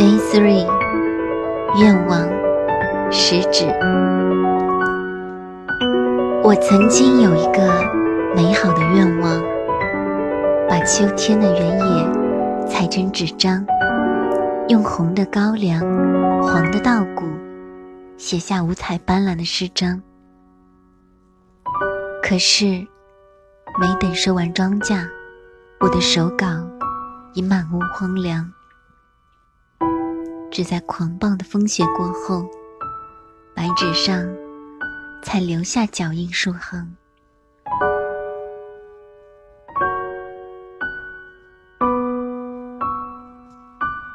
[0.00, 0.66] Day Three，
[1.78, 2.26] 愿望
[3.12, 3.66] 食指。
[6.42, 7.60] 我曾经有一个
[8.34, 9.38] 美好的愿望，
[10.66, 13.62] 把秋天的原野裁成纸张，
[14.68, 15.80] 用红的高粱、
[16.42, 17.26] 黄的稻谷
[18.16, 20.00] 写下五彩斑斓的诗章。
[22.22, 22.64] 可是，
[23.78, 25.06] 没等收完庄稼，
[25.78, 26.46] 我的手稿
[27.34, 28.50] 已满屋荒凉。
[30.50, 32.44] 只在狂暴的风雪过后，
[33.54, 34.28] 白纸上
[35.22, 36.96] 才留下脚印数行。